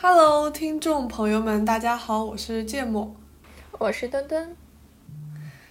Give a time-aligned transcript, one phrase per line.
[0.00, 3.16] Hello，听众朋友们，大家好，我是芥末，
[3.80, 4.56] 我是墩墩。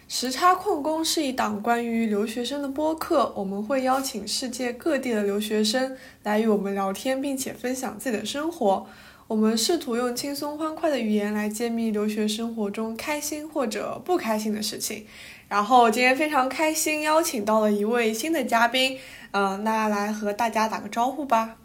[0.09, 8.85] 时差矿工是一档关于留学生的播客，我们会邀请世界各地的留学生来与我们聊天，并且分享自己的生活。
[9.27, 15.07] 我们试图用轻松欢快的语言来揭秘留学生活中开心或者不开心的事情。
[15.47, 18.99] 然后今天非常开心，邀请到了一位新的嘉宾，
[19.31, 21.55] 嗯，那来和大家打个招呼吧。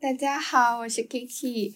[0.00, 1.74] 大家好，我是 Kiki，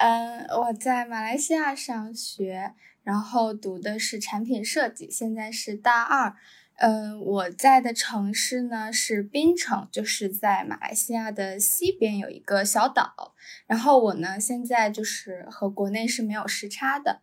[0.00, 2.74] 嗯，我在马来西亚上学。
[3.04, 6.36] 然后读的是产品设计，现在是大二。
[6.76, 13.34] 嗯，我在的城市呢是槟城，就是在马来西亚的西边有一个小岛。
[13.66, 17.22] 然后我呢现在就是和国内是没有时差的。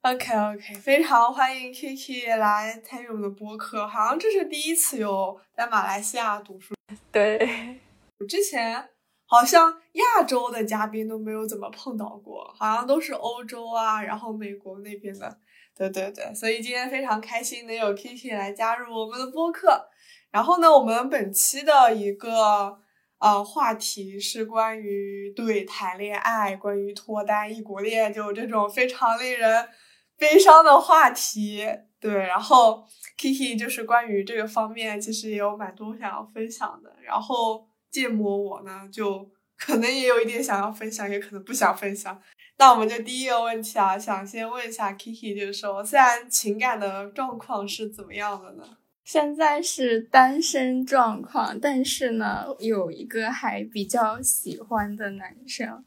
[0.00, 6.74] OK OK，非常欢迎 Kiki 来参与我们的播客，好像这是第一次有在马来西亚读书。
[7.12, 7.80] 对，
[8.18, 8.88] 我之前。
[9.28, 15.38] 好像亚洲的嘉宾都没有怎么碰到过，好像都是欧洲啊，然后美国那边的，
[15.76, 19.88] 对对对，所以今天非常开心能有 Kiki 来加入我们的播客。
[20.30, 22.78] 然后呢，我们本期的一个
[23.18, 29.68] 呃话题是关于对谈恋爱、关于脱单、异国恋，就这种非常令人
[30.16, 31.66] 悲伤的话题。
[31.98, 32.86] 对，然后
[33.18, 36.94] Kiki 就是关于这个方面，其实也有蛮多想要分享的。
[37.02, 37.66] 然后。
[37.96, 42.20] 芥末我呢，就可能也有一点想要分享，也可能不想分享。
[42.58, 48.76] 那我们就第一个问题啊，想先问一下 Kiki，就是说，现在情感的状况是怎么样的呢？
[49.02, 55.82] 现在是单身状况，但是呢，有一个还比较喜欢的男生。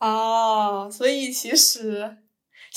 [0.00, 2.16] 哦，所以其实。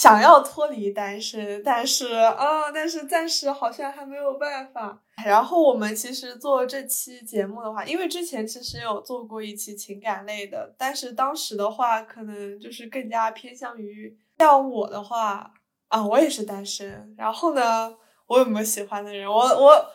[0.02, 5.00] 想要脱离单身，但是啊，但是暂时好像还没有办法。
[5.24, 15.54] 然后我们其实做这期节目的话，因为之前其实有做过一期情感类的，但是当时的话可能就是更加偏向于像我的话
[15.90, 17.14] 啊，我也是单身。
[17.16, 17.96] 然后呢，
[18.26, 19.30] 我有没有喜欢的人？
[19.30, 19.86] 我我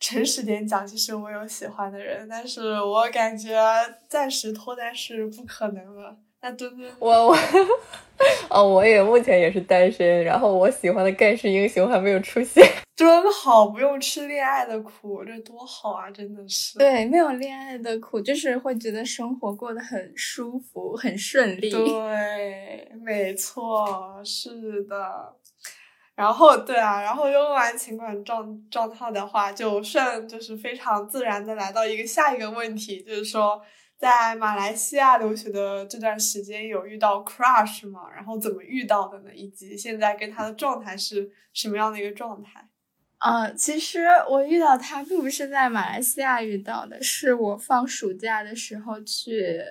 [0.00, 3.56] 诚实点讲，其实我有喜欢的人，但是我感觉
[4.08, 6.16] 暂时脱单是不可能了。
[6.42, 7.36] 那墩墩，我我
[8.50, 12.66] 哦，我也目前也是单身，然后我喜欢的盖世英雄还没有出现，
[12.96, 16.78] 真好，不用吃恋爱的苦，这多好啊，真的是。
[16.78, 21.70] 对，没有恋爱的苦，就是会觉得生活过得很舒服，很顺利。
[21.70, 25.36] 对，没错，是的。
[26.16, 33.62] 然后，对啊，然后用完情感状状态的话，就顺就是非常自然的来到一个下一个问题，就是说。
[34.02, 38.10] 在马来西亚留学的这段时间，有遇到 crush 吗？
[38.12, 39.32] 然后怎么遇到的呢？
[39.32, 42.68] 以及现在跟他的状态是什么样的一个状态？
[43.18, 49.62] 啊，其实我遇到他并不是在马来西亚遇到的，是我放暑假的时候去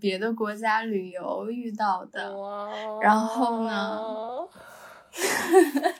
[0.00, 2.34] 别的国家旅游遇到的。
[3.02, 4.00] 然后呢，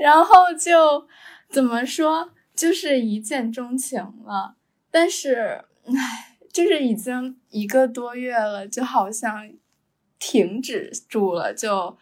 [0.00, 1.06] 然后就
[1.50, 4.56] 怎么说，就是一见钟情了。
[4.90, 5.66] 但是。
[5.86, 9.52] 唉， 就是已经一个多月了，就好像
[10.18, 11.96] 停止住了，就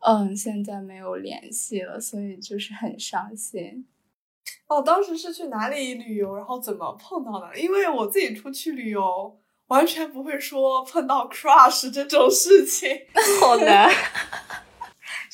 [0.00, 3.86] 嗯，现在没有联系了，所以就是很伤心。
[4.66, 7.58] 哦，当时是去哪里旅游，然后怎么碰到的？
[7.58, 9.38] 因为我自己出去旅游，
[9.68, 12.90] 完全不会说碰到 crush 这种事情，
[13.40, 13.88] 好难。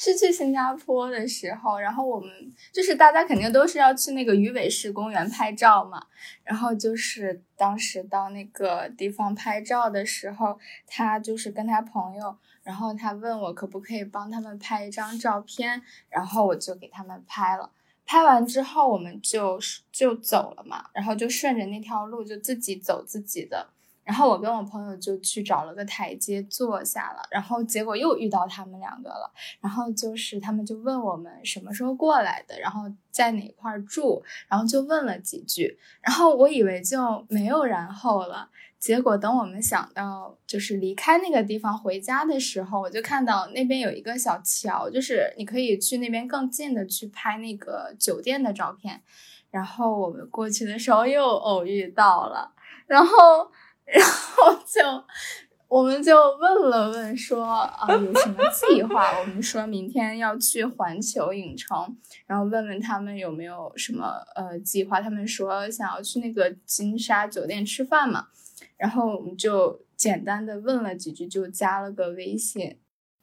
[0.00, 2.31] 是去新加坡的时候，然后我们
[2.72, 6.06] 就是大家肯定都是要去那个鱼尾狮公园拍照嘛。
[6.44, 17.72] 然后就是当时到那个地方拍照的时候，他就是跟他朋友，然后他问我可不可以帮他们拍一张照片，然后我就给他们拍了。
[18.06, 19.59] 拍完之后，我们就
[19.91, 23.70] 就走了嘛，然后就顺着那条路就自己走自己的。
[24.08, 29.30] 然后我跟我朋友就去找了个台阶坐下了，然后结果又遇到他们两个了。
[29.60, 35.78] 然后就是他们就问我们什么时候过来的，然后在哪块住，然后就问了几句。
[36.00, 38.48] 然后我以为就没有然后了，
[38.78, 49.03] 结果等我们想到就是离开那个地方回家的时候，我就看到那边有一个小桥，就是你可以去那边更近的去拍那个酒店的照片。
[49.50, 52.53] 然后我们过去的时候又偶遇到了，
[52.86, 53.50] 然后。
[53.90, 55.04] 然后就，
[55.66, 59.18] 我们就问了问，说啊有什么计划？
[59.18, 61.96] 我们说明天要去环球影城，
[62.26, 65.00] 然后问问他们有没有什么呃计划。
[65.00, 68.28] 他们说想要去那个金沙酒店吃饭嘛，
[68.76, 72.78] 然后我们就简单的问了几句，就加了个微信。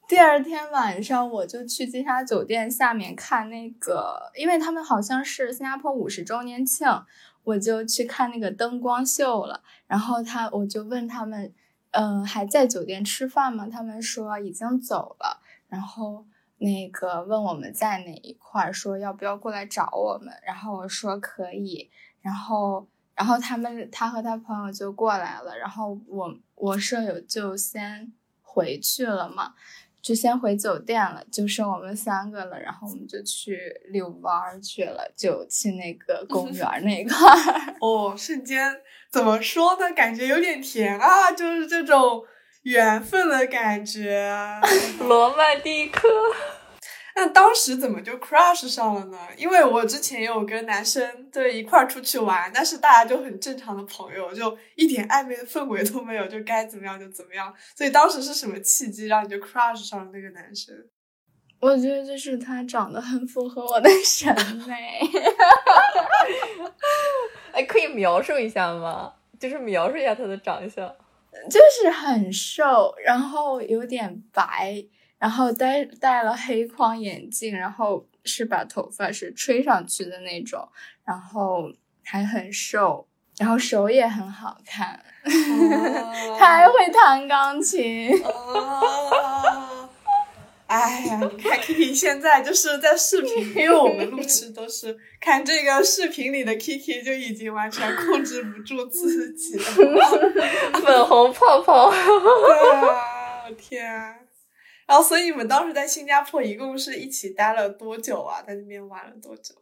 [0.07, 6.87] 第二天晚上我就去金沙酒店下面看那个，因为他们好像是新加坡五十周年庆。
[7.45, 11.53] 我就去看那个灯光秀了，然后他我就问他们，
[11.91, 16.25] 嗯还在酒店吃饭吗，他们说已经走了，然后
[16.57, 21.89] 那个问我们在哪一块，说要不要过来找我们，然后我说可以，
[22.21, 29.53] 然后然后他们他和他朋友就过来了，然后我我舍友就先回去了嘛。
[30.05, 33.59] 就先回酒店了，就剩我们三个了，然后我们就去
[33.89, 37.75] 遛弯儿去了，就去那个 公园那块儿。
[37.81, 38.71] 哦，瞬间
[39.09, 39.91] 怎么说呢？
[39.95, 42.23] 感觉有点甜啊，就是这种
[42.61, 44.31] 缘分的感觉。
[45.01, 46.07] 罗曼蒂克。
[47.17, 49.17] 那当时怎么就 crush 上了呢？
[49.37, 57.53] 因为我之前也有跟男生对一块儿出去玩，但是大家就很正常的朋友，就一点暧昧的氛围都没有，就该怎么样就怎么样。
[57.73, 60.75] 所以当时是什么契机让你就 crush 上了那个男生？
[61.61, 64.35] 我觉得就是他长得很符合我的审
[64.67, 64.99] 美。
[67.53, 69.13] 哎，可以描述一下吗？
[69.39, 70.93] 就是描述一下他的长相。
[71.49, 74.85] 就是很瘦，然后有点白。
[75.25, 80.69] 然后戴戴了黑框眼镜，然后是把头发是吹上去的那种，
[81.03, 81.67] 然后
[82.03, 83.07] 还很瘦，
[83.39, 85.03] 然后手也很好看，
[86.37, 88.11] 他还会弹钢琴。
[88.23, 89.89] 哦
[90.67, 99.63] 哎呀，你看 Kiki 现在就是在视频，因为我们录制都是看这个视频里的 Kiki 就已经完全控制不住自己了，
[100.85, 104.24] 粉红泡泡，我天。
[104.87, 108.41] 然后，所以你们当时在新加坡一共是一起待了多久啊？
[108.41, 109.55] 在那边玩了多久？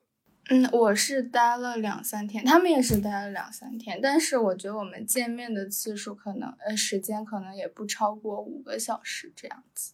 [0.50, 3.98] 嗯，我是待了两三天，他们也是待了两三天。
[4.04, 9.94] 但是我觉得我们见面的次数可能，呃，时间可能也不超过五个小时这样子。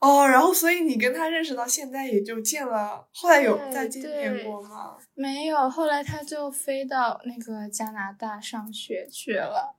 [0.00, 4.96] 哦，然后所以你跟他认识到现在也就见了，后来有再见面过吗？
[5.14, 9.74] 没有，后来他就飞到那个加拿大上学去了。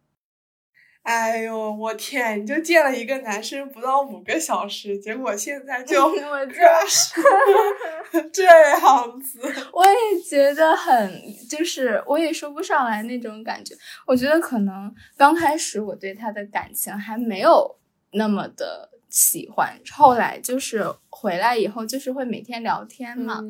[1.03, 2.39] 哎呦，我天！
[2.41, 6.11] 你就见了一个男生不到五个小时，结果现在就 我
[8.31, 9.39] 这样子，
[9.73, 11.11] 我也觉得很，
[11.49, 13.73] 就是我也说不上来那种感觉。
[14.05, 17.77] 我觉得可能刚开始我对他的感情还没有
[18.11, 23.41] 那么的喜欢，后来就是回来以后就是会每天聊天嘛，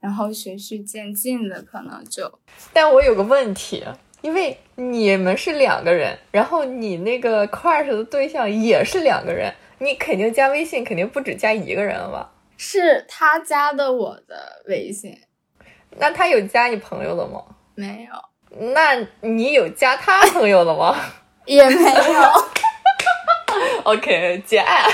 [0.00, 2.40] 然后循序渐进的可能就。
[2.74, 3.84] 但我有个问题。
[4.22, 12.30] 因为你们是两个人，然后你那个 crush 的对象也是两个人，你肯定加微信肯定不止加一个人了吧？
[12.56, 15.18] 是他加的我的微信，
[15.96, 17.42] 那他有加你朋友的吗？
[17.74, 18.12] 没有。
[18.74, 20.94] 那你有加他朋友的吗？
[21.46, 22.22] 也没有。
[23.84, 24.84] OK，结案。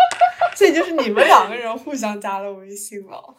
[0.56, 3.34] 所以就是你们两个人互相加了微信了。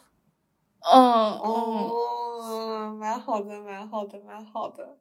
[0.80, 1.02] 嗯
[1.38, 4.96] 哦，蛮好的，蛮好的，蛮好的。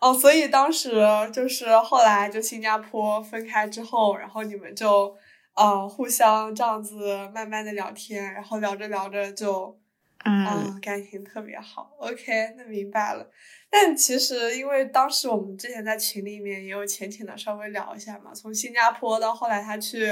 [0.00, 0.92] 哦，所以当时
[1.32, 5.14] 就是后来就新加坡分开之后，然后你们就
[5.54, 9.78] 呃互相这样子慢慢的聊天，然后聊着聊着就
[10.24, 11.90] 嗯感情特别好。
[11.98, 13.30] OK，那明白了。
[13.68, 20.06] 但其实因为当时我们之前在群里面也有浅浅的稍微聊一下嘛，从新加坡到后来他去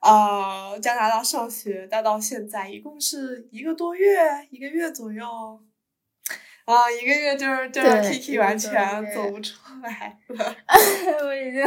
[0.00, 4.08] 呃加拿大上学，待到现在一共是一个多月，
[4.50, 5.26] 一个月左右。
[6.70, 10.56] 啊，一个月就是就是 Kiki 完全走不出来了。
[11.26, 11.64] 我已经，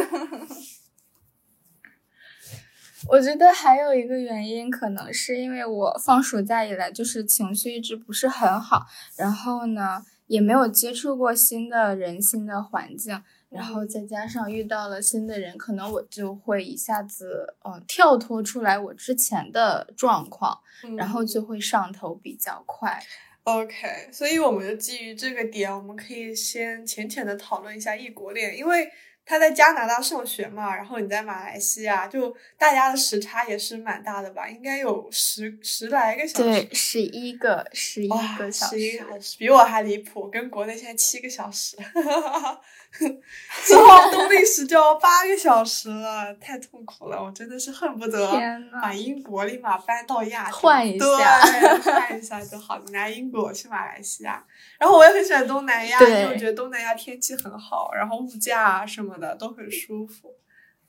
[3.10, 8.86] 我觉得还有一个原因，可能是因为我放暑假以来就是情绪一直不是很好，
[9.18, 20.60] 然后呢也没有接触过新的人、新的环境，然后再加上遇到了新的人，可能我就会一下子嗯跳脱出来我之前的状况，
[20.98, 23.04] 然后就会上头比较快。
[23.44, 28.90] OK，所以我们就基于这个点，我们可以先浅浅的讨论一下异国恋，因为
[29.26, 41.76] 他在加拿大上学嘛，然后你在马来西亚，就大家的时差也是蛮大的吧，应该有十十来个小时，对，十一个，十一个小时，比我还离谱，跟国内现在七个小时。
[43.00, 47.22] 之后冬令时就要八个小时了，太痛苦了！
[47.22, 48.40] 我真的是恨不得
[48.82, 51.42] 把英国立马搬到亚洲，换一下，
[51.82, 52.80] 换一下就好。
[52.86, 54.46] 你来英国，去马来西亚。
[54.78, 60.36] 然后我也很喜欢东南亚，因为我觉得东南亚天气很好，然后物价啊什么的都很舒服，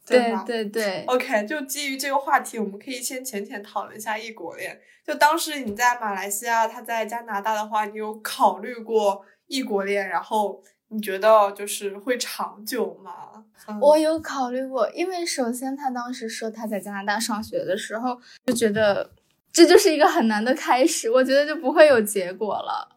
[0.06, 1.04] 对对对。
[1.06, 4.78] OK，就基于这个话题，我们可以先浅浅讨论一下异国恋。
[5.06, 10.06] 就当时你在马来西亚，他在加拿大的话，你有考虑过异国恋？
[10.06, 10.62] 然后。
[10.94, 13.44] 你觉得就是会长久吗？
[13.80, 19.10] 我有考虑过，因为首先他当时说他在加拿大上学的时候，就觉得
[19.52, 22.96] 这就是一个很难的开始，我觉得就不会有结果了。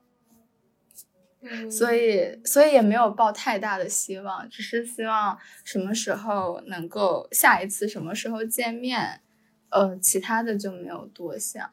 [1.42, 9.22] 嗯所以所以也没有抱太大的希望，只是希望什么时候能够下一次什么时候见面，
[9.70, 11.72] 呃，其他的就没有多想。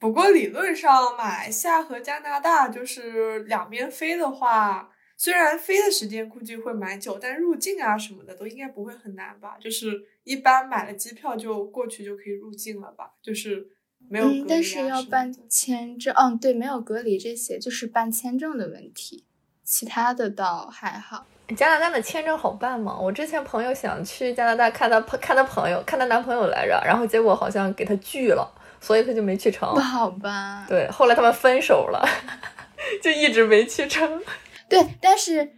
[0.00, 9.58] 不过理论上，马来西亚和加拿大就是两边飞的话，虽然飞的时间估计会蛮久，但入境啊什么的都应该不会很难吧？
[9.60, 9.92] 就是
[10.24, 13.10] 一般买了机票就过去就可以入境了吧？
[13.22, 13.68] 就是
[14.08, 19.26] 没有隔离啊、嗯，但是要办签证，嗯，对，没有隔离这些，就是办签证的问题，
[19.62, 21.26] 其他的倒还好。
[21.54, 22.98] 加拿大的签证好办吗？
[22.98, 28.50] 我之前朋友想去加拿大看她朋看她朋友看她男朋友来着，然后结果好像给她拒了，
[28.80, 29.80] 所以他就没去成不。
[29.80, 32.04] 好办，对，后来他们分手了，
[33.02, 34.22] 就一直没去成。
[34.68, 35.52] 对，但是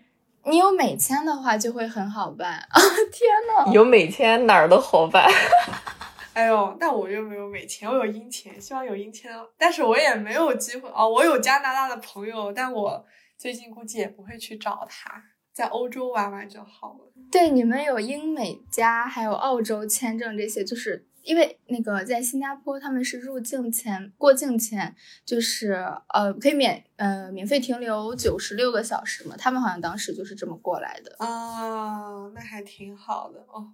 [0.45, 2.81] 你有美签的话就会很好办啊！
[3.13, 3.31] 天
[3.67, 5.27] 呐，有美签哪儿都好办。
[6.35, 9.47] 哎呦，但我又没有美签，我有英签，希望有英签哦。
[9.59, 11.07] 但是我也没有机会哦。
[11.09, 13.05] 我有加拿大的朋友，但我
[13.37, 17.13] 最近估计也不会去找他，在欧洲玩玩就好了。
[17.31, 25.73] 对，你们有英美加还有澳洲签证这些，就是因为那个在新加坡他们是入境前、过境前，就是
[26.09, 31.15] 呃可以免呃免费停留九十六个小时嘛，他们好像当时就是这么过来的。
[31.19, 33.73] 啊，那还挺好的哦。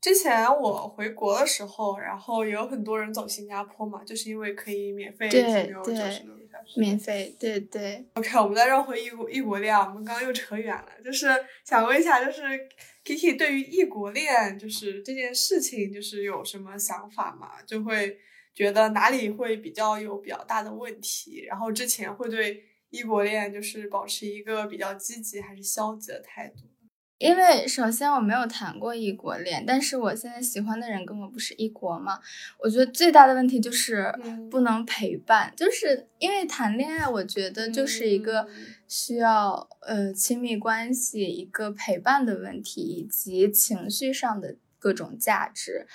[0.00, 6.39] 之前我回国的时候，然后也有很多人走新加坡嘛，就是因为可以免费停留九对十六个小时。
[6.76, 11.26] 免费，对对，OK，我们再绕回异国异国恋啊，我们刚刚又扯远了，就是
[11.64, 12.42] 想问一下，就是
[13.04, 17.62] Kiki 对于异国恋就是这件事情，就是有什么想法吗？
[17.66, 18.18] 就会
[18.54, 26.64] 觉得哪里会比较有比较大的问题，然后之前会对异国恋就是保持一个比较积极还是消极的态度？
[27.20, 32.18] 因为首先我没有谈过异国恋，但是我现在喜欢的人跟我不是异国嘛。
[32.58, 38.48] 我觉得最大的问题就是嗯不能陪伴，就是因为谈恋爱，我觉得就是一个嗯
[38.88, 45.86] 需要呃亲密关系、一个陪伴的问题，以及情绪上的各种价值。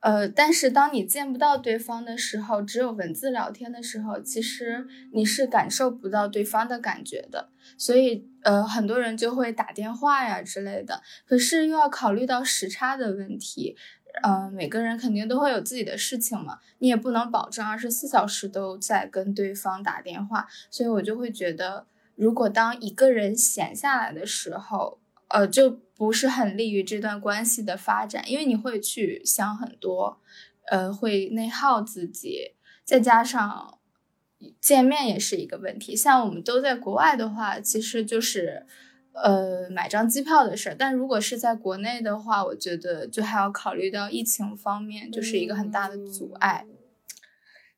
[0.00, 7.48] 呃，但是当你见不到对方的时候，只有文字聊天的时候，其实你是感受不到对方的感觉的。
[7.76, 13.76] 所以，呃，很多人就会打电话呀之类的，可是又要考虑到时差的问题，
[14.22, 30.20] 呃，每个人肯定都会有自己的事情嘛，你也不能保证二十四小时都在跟对方打电话，所以我就会觉得，如果当一个人闲下来的时候，呃，就不是很利于这段关系的发展，因为你会去想很多，
[30.70, 32.52] 呃，会内耗自己，
[32.84, 33.78] 再加上
[34.60, 35.96] 见面也是一个问题。
[35.96, 38.64] 像我们都在国外的话，其实就是
[39.12, 46.64] 呃买张机票的事儿，但如果是在国内的话，我觉得就还要考虑到疫情方面，就是一个很大的阻碍。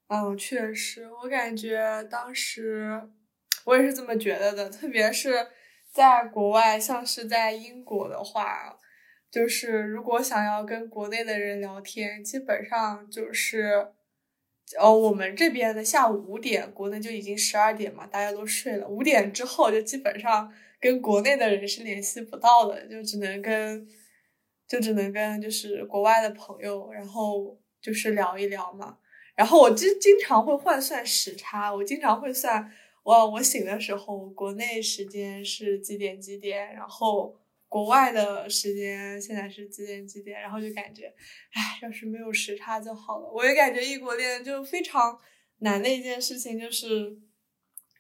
[0.09, 3.09] 嗯，确实，我感觉当时
[3.65, 5.47] 我也是这么觉得的，特别是
[5.93, 8.79] 在国外，像是在英国的话，
[9.31, 13.89] 就是如果想要跟国内的人聊天，基本上就是，
[14.79, 23.89] 哦，我们这边的下午五点，国内就已经十二点嘛，大家都睡了，五点之后就基本上跟国内的人是联系不到的，就只能跟，
[24.69, 28.99] 就只能跟就是国外的朋友，然后就是聊一聊嘛。
[29.35, 32.71] 然后我经经常会换算时差，我经常会算，
[33.05, 37.35] 哇，我醒的时候国内时间是几点几点，然后
[37.69, 41.07] 国外的时间现在是几点几点，然后就感觉，
[41.53, 43.31] 唉，要是没有时差就好了。
[43.33, 45.19] 我也感觉异国恋就非常
[45.59, 47.19] 难的一件事情，就是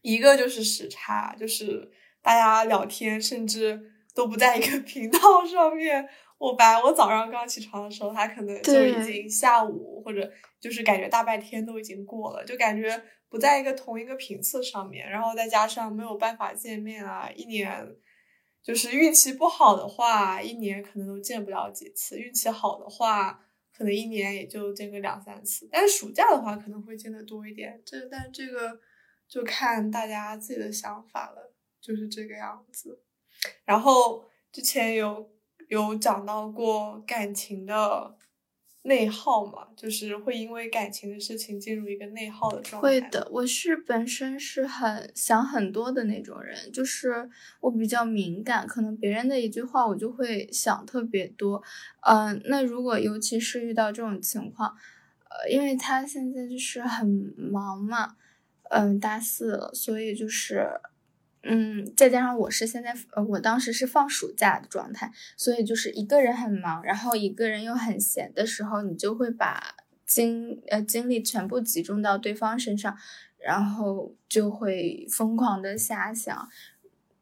[0.03, 1.91] 一个就是时差，就是
[2.23, 3.81] 大家聊天甚至
[4.15, 6.09] 都不在一个 频道上面。
[6.39, 12.99] 我白我早上刚起床的时候，他可能就已经下午或者就是感觉大半天都已经过了，就感觉
[13.31, 17.97] 不在一个同一个频次上面，然后再加上没有办法见面啊，一年
[18.63, 25.67] 就是运气不好的话，一年可能都见不了几次；运气好的话，可能一年也就见个两三次。
[25.73, 27.81] 但是暑假的话，可能会见得多一点。
[27.87, 28.79] 这但这个
[29.27, 33.03] 就看大家自己的想法了，就是这个样子。
[33.65, 35.31] 然后之前有。
[35.69, 38.19] 有讲到过感情的
[38.83, 42.89] 内耗嘛，就是会因为感情的事情进入一个内耗的状态。
[42.89, 47.29] 会的，我是本身是很想很多的那种人，就是
[47.61, 51.63] 我比较敏感，可能别人的一句话我就会想特别多。
[52.01, 54.75] 嗯、呃，那如果尤其是遇到这种情况，
[55.29, 58.17] 呃，因为他现在就是很忙嘛，
[58.71, 60.67] 嗯、呃，大四了，所以就是。
[61.43, 72.95] 嗯，再加上我是现在，呃，我当时是放暑假的状态，所以就是一个人很忙，然后一个人又很闲的时候，你就会把精呃精力全部集中到对方身上，
[73.39, 76.49] 然后就会疯狂的瞎想，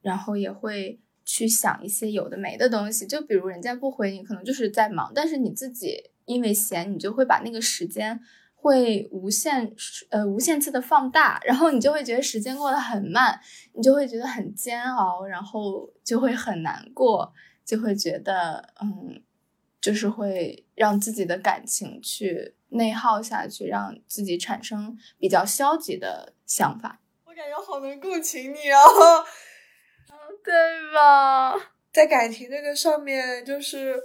[0.03, 8.21] 然后也会去想一些有的没的东西，就比如人家不回你，可能就是在忙，但是你自己因为闲，你就会把那个时间
[8.61, 9.75] 会无限
[10.11, 13.41] 呃无限次的放大，然后你就会觉得时间过得很慢，
[13.73, 17.33] 你就会觉得很煎熬，然后就会很难过，
[17.65, 19.23] 就会觉得嗯，
[19.81, 22.55] 就是会让自己的感情去。
[22.71, 27.01] 内耗下去，让自己产生比较消极的想法。
[27.25, 28.77] 我感觉好能共情你啊，
[30.45, 30.53] 对
[30.93, 31.55] 吧？
[31.91, 33.99] 在感情这个上面，就是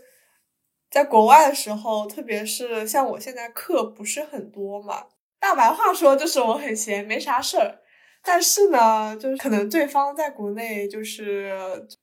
[0.94, 5.08] 在国外的时候，特别是像我现在课不是很多嘛，
[5.40, 7.80] 大白话说就是我很闲，没啥事儿。
[8.22, 11.52] 但是呢，就是可能对方在国内就是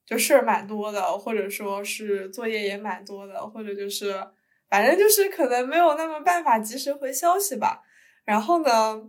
[0.04, 4.20] 就事儿蛮多的，或者说是作业也蛮多的，或者就是。
[4.68, 7.82] 反正就是可能没有那么办法及时回消息吧，
[8.24, 9.02] 然后呢，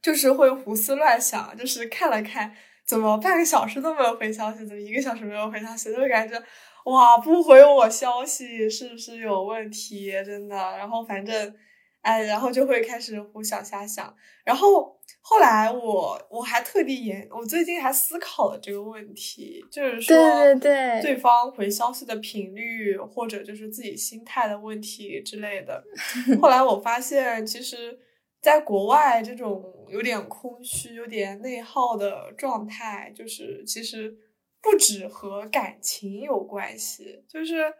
[0.00, 2.54] 就是会胡思乱想，就是看了看，
[2.86, 6.40] 怎么半个小时都没有回消息，怎么一个小时没有回消息，就会感觉
[6.84, 10.10] 哇，不回我消息是不是有问题？
[10.24, 11.54] 真的，然后反正。
[12.02, 25.84] 哎，然后就会开始胡想瞎想，然后后来我我还特地研，我最近还思考了这个问题，就是说对对对，对方回消息的频率，或者就是自己心态的问题之类的。
[26.40, 27.98] 后来我发现，其实
[28.40, 34.16] 在国外这种有点空虚、有点内耗的状态，就是其实
[34.62, 37.72] 不止和感情有关系，就是。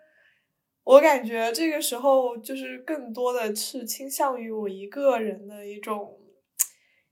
[0.83, 6.19] 我感觉这个时候就是更多的是倾向于我一个人的一种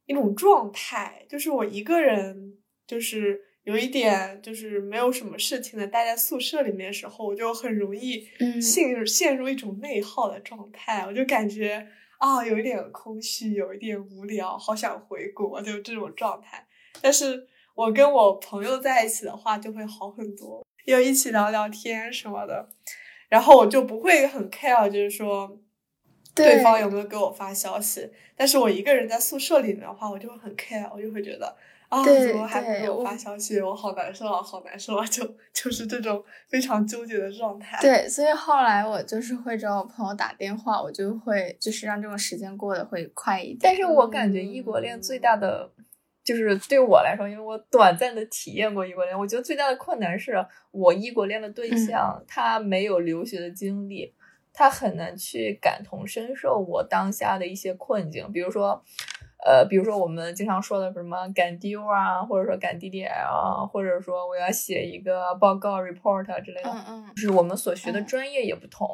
[0.06, 8.26] 一种状态，就是我一个人，就是有一点就是没有什么事情的待在宿舍里面的时候，我就很容易
[8.60, 11.87] 陷入陷入一种内耗的状态，我就感觉
[12.18, 16.66] 啊有一点空虚，有一点无聊，好想回国，就这种状态。
[17.00, 17.46] 但是
[17.78, 22.68] 我跟我朋友在一起的话就会好很多，又一起聊聊天什么的。
[23.28, 25.57] 然后我就不会很 care，就是说
[26.35, 28.11] 对方有没有给我发消息。
[28.35, 31.57] 但是我一个人在宿舍里面的话，我就会很 care，我就会觉得
[31.88, 33.61] 啊，怎么还没有发消息？
[33.61, 35.07] 我好难受啊，好难受啊！
[35.07, 37.79] 就就是这种非常纠结的状态。
[37.81, 43.59] 对，所以后来我就是会找我朋友打电话，我就会就是让这种时间过得会快一点。
[43.61, 45.70] 但是我感觉异国恋最大的。
[46.29, 54.12] 就是对我来说，因为我短暂的体验过异国恋，我觉得最大的困难是我异国恋的对象他没有留学的经历，
[54.53, 58.31] 他很难去感同身受我当下的一些困境。
[58.31, 58.85] 比如说，
[59.43, 68.87] 呃，比如说我们经常说的什么赶 DU 啊，或者说赶 DDL 啊，或者说我要写一个报告 report 之类的，嗯嗯，就是我们所学的专业也不同。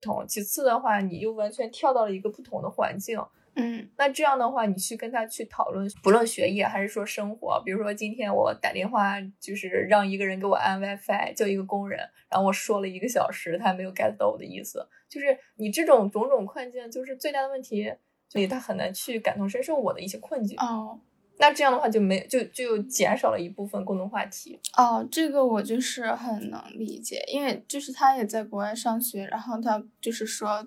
[0.00, 3.18] 同其次的话，你又完全跳到了一个不同的环境。
[3.58, 17.90] 嗯，那这样的话，你去跟他去讨论，不论学业还是说生活，比如说今天我打电话，就是让一个人给我安 WiFi，叫一个工人，然后我说了一个小时，他没有 get 到我的意思，就是你这种种种困境，就是最大的问题，
[18.28, 20.54] 所以他很难去感同身受我的一些困境。
[20.58, 21.00] 哦，
[21.38, 24.60] 那这样的话就没就就减少了一部分共同话题。
[24.76, 30.66] 哦，这个我就是很能理解，因为就是他也在国外上学，然后他就是说。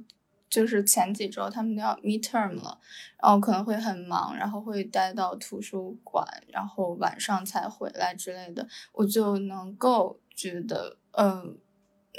[0.50, 2.80] 就是前几周他们都要 midterm 了，
[3.22, 11.58] 然后可能会很忙，然后会待到图书馆，然后晚上才回来之类的，我就能够觉得，嗯，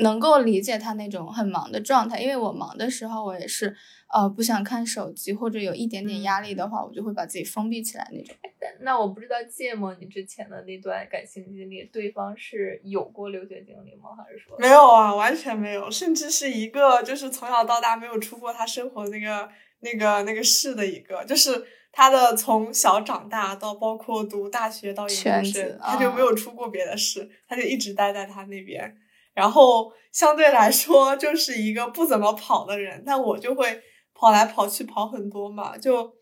[0.02, 3.74] 能够理解他那种很忙的状态，因为我忙的时候，我也是，
[4.12, 8.34] 呃，不想看手机或者有一点点压力的话，我就会把自己封闭起来那种。
[8.82, 14.10] 那我不知道芥末，你之前的那段感情经历，对方是有过留学经历吗？
[14.16, 15.14] 还是说没有啊？
[15.14, 19.48] 完全没有，甚至是一个就是从小到大没有出过他生活那个
[19.80, 28.96] 那个那个市的一个，就是他的从小长大到包括读大学到研究生，他就没有出过别的市，他就一直待在他那边。
[29.40, 33.80] 然后相对来说就是一个不怎么跑的人，但我就会
[34.12, 36.20] 跑来跑去跑很多嘛，就。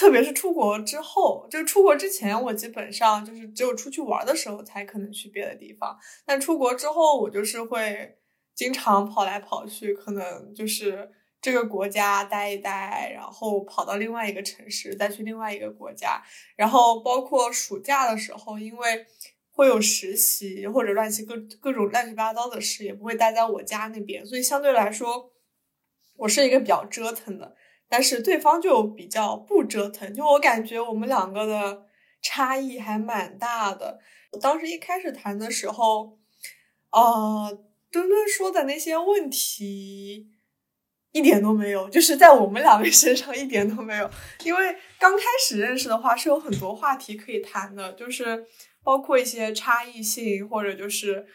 [0.00, 5.98] 特别是出国之后，就出国之前，我基本上就是只有出去玩的时候才可能去别的地方。
[6.24, 8.16] 但出国之后，我就是会
[8.54, 11.10] 经常跑来跑去，可能就是
[11.42, 16.22] 这个国家待一待，然后跑到另外一个城市，再去另外一个国家。
[16.54, 19.04] 然后包括暑假的时候，因为
[19.58, 25.32] 会有实习或者乱七各各种乱七八糟的事，也不会待在我家那边，所以相对来说，
[26.16, 27.56] 我是一个比较折腾的。
[27.88, 31.86] 但是对方就比较不折腾，就我感觉我们两个的
[32.22, 33.98] 差异还蛮大的。
[34.30, 36.16] 我当时一开始谈的时候，
[36.92, 37.58] 呃，
[37.90, 40.28] 墩墩说的那些问题，
[41.10, 44.08] 一点都没有，就是在我们两个身上一点都没有。
[44.44, 48.46] 因为刚开始认识的话，是有很多话题可以谈的，就是
[48.82, 51.26] 包括一些差异性，或者就是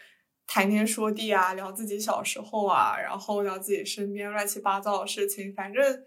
[0.46, 5.54] 谈天说地啊，聊自己小时候啊，然后聊自己身边乱七八糟的事情。
[5.54, 6.04] 反正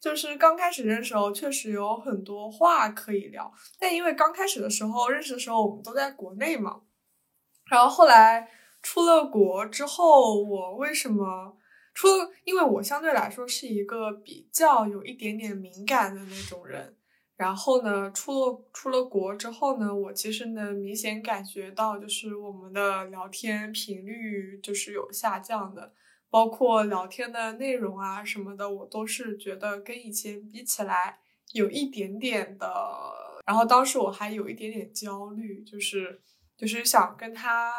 [0.00, 3.52] 就是刚开始认识时候，确实有很多话可以聊。
[3.78, 6.80] 但因为刚开始的时候认识的时候，我们都在国内嘛，
[7.70, 8.50] 然后后来
[8.82, 11.56] 出了国之后，我为什么？
[11.92, 12.06] 出，
[12.44, 16.96] 因为我相对来说是一个比较有一点点敏感的那种人，
[17.40, 25.94] 然后呢，出了出了国之后呢，我其实能明显感觉到，就是我们的聊天频率就是有下降的，
[26.28, 31.18] 包括聊天的内容啊什么的，我都是觉得跟以前比起来
[31.54, 32.70] 有一点点的，
[33.46, 36.20] 然后当时我还有一点点焦虑，就是
[36.58, 37.72] 就是想跟他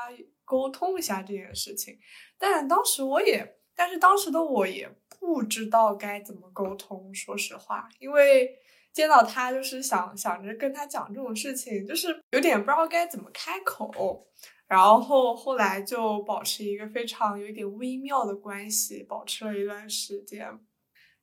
[0.44, 2.00] 沟通一下这件事情，
[2.40, 3.58] 但当时我也。
[3.74, 8.54] 但是当时的我也不知道该怎么沟通，说实话，因为
[8.94, 14.28] 见到他就是想想着跟他讲这种事情，就是有点不知道该怎么开口。
[14.68, 20.60] 然后后来就保持一个非常有一点微妙的关系，保持了一段时间。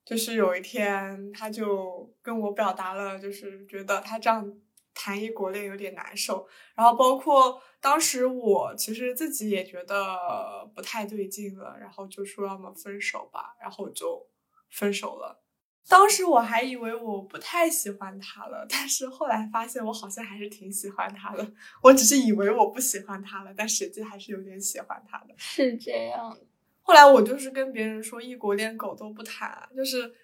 [0.04, 4.58] 就是有一天，他就跟我表达了，就是觉得他这样。
[5.00, 14.26] 谈异国恋有点难受，然后包括当时我其实自己也觉得不太对劲了，然后就说要么分手吧，然后就
[14.72, 15.40] 分手了。
[15.86, 21.52] 当时我还以为我不太喜欢他了，但是后来发现我好像还是挺喜欢他的。
[21.82, 25.34] 我只是以为我不喜欢他了，但实际还是有点喜欢他的。
[25.36, 26.34] 是这样。
[26.82, 30.14] 后来我就是跟别人说异国恋狗都不谈，就是。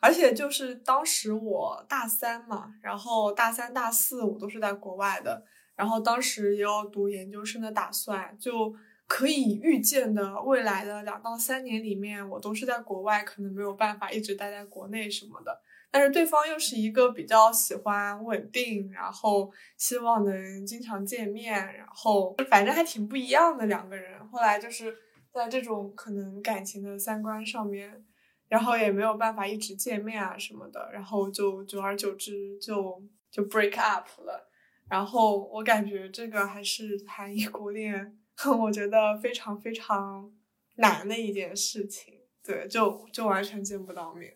[0.00, 8.74] 而且就是当时我大三嘛，然后大三、大四我都是在国外的，然后当时也有读研究生的打算，就
[9.06, 15.60] 可以预见的未来的两到三年里面，我都是在国外，可能没有办法一直待在国内什么的。
[15.90, 24.26] 但是对方又是一个比较喜欢稳定，然后希望能经常见面，然后反正还挺不一样的两个人。
[24.28, 24.94] 后来就是
[25.32, 28.04] 在这种可能感情的三观上面。
[28.48, 34.48] 然后也没有办法一直见面啊什么的，然后就久而久之就就 break up 了。
[34.88, 38.16] 然后我感觉这个还是谈异国恋，
[38.60, 40.30] 我觉得非常非常
[40.76, 42.14] 难的一件事情。
[42.44, 44.34] 对，就就完全见不到面。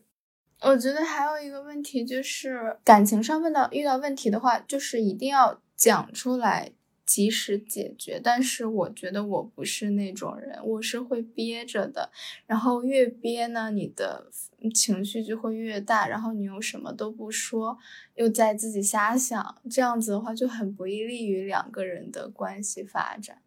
[0.62, 6.72] 我觉得还有一个问题就是感情上问到遇到问题的话，就是一定要讲出来。
[7.06, 12.08] 及时解决，但是我觉得我不是那种人，我是会憋着的。
[12.46, 14.30] 然后越憋呢，你的
[14.72, 17.76] 情绪就会越大，然后你又什么都不说，
[18.14, 23.42] 又在自己瞎想，这样子的话就很不利于两个人的关系发展。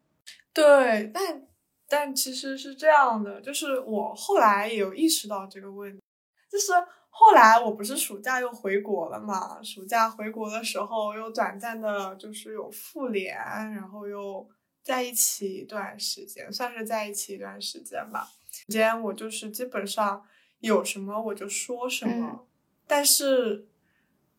[0.54, 1.48] 对，但
[1.88, 6.02] 但其实是这样的，就是我后来也有意识到这个问题，
[6.50, 6.72] 就是。
[7.16, 9.62] 后来我不是暑假又回国了嘛？
[9.62, 14.50] 暑假回国的时候又短暂的，就是有复联，然后又
[14.82, 18.28] 在一起一段时间，算是在一起一段时间吧。
[18.68, 20.26] 间我就是基本上
[20.58, 22.48] 有什么我就说什么，
[22.88, 23.68] 但是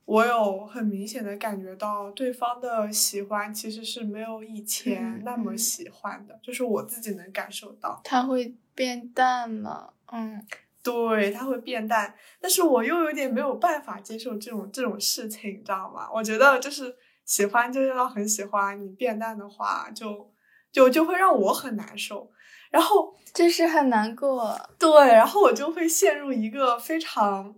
[0.05, 8.01] 我有很明显的感觉到对方的喜欢其实是没有以前那么喜欢的，就是我自己能感受到。
[8.05, 9.93] 他会变淡了？
[10.13, 10.47] 嗯。
[10.83, 16.07] 对，他会变淡，但是我又有点没有办法接受这种这种事情，你知道吗？
[16.13, 20.31] 我觉得就是喜欢就是要很喜欢，你变淡的话，就
[20.71, 22.31] 就就会让我很难受，
[22.71, 24.55] 然后就是很难过。
[24.79, 27.55] 对，然后我就会陷入一个非常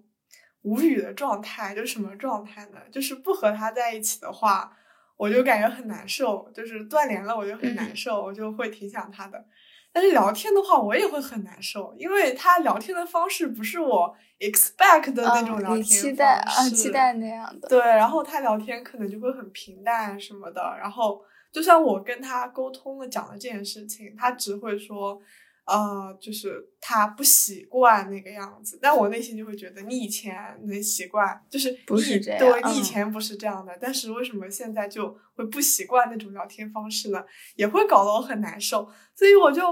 [0.66, 2.80] 无语的状态，就什么状态呢？
[2.90, 4.76] 就是不和他在一起的话，
[5.16, 9.44] 我就感觉很难受，就是断联了，我就很难受，我就会挺想他的。
[9.92, 17.68] 但是聊天的话，我也会很难受，因为他聊天的方式不是我 expect 的那种聊天方式，期待啊，期待那样的。
[17.68, 25.22] 对，然后他聊天可能就会很平淡什么的，然后就像我跟他沟通了讲了这件事情，他只会说。
[25.66, 37.24] 呃，就是他不习惯那个样子，但我内心就会觉得你以前能习惯，就是不是这样，对，你以前不是这样的，但是为什么现在就会不习惯那种聊天方式呢？
[37.56, 39.62] 也会搞得我很难受，所以我就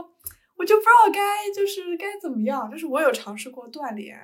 [0.57, 4.19] 我就不知道该就是该怎么样，就是我有尝试过断联，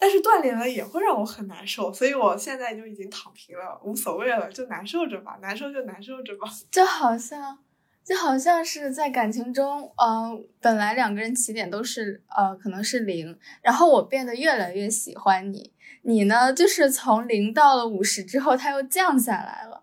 [0.00, 7.58] 但是断联了也会让我很难受，所以我现在就已经躺平了，无所谓了，就难受着吧，难受就难受着吧，就好像。
[8.06, 19.82] 就好像是在感情中，嗯，本来两个人起点都是，呃，可能是零，然后我变得越来越喜欢你，你呢，就是从零到了五十之后，它又降下来了。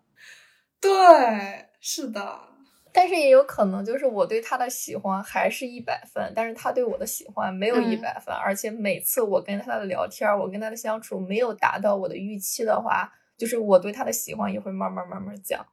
[0.80, 2.40] 对，是的。
[2.96, 15.66] 但是也有可能就是我对他的喜欢还是一百分，但是他对我的喜欢没有一百分，而且每次我跟他的聊天，我跟他的相处没有达到我的预期的话，就是我对他的喜欢也会慢慢慢慢降，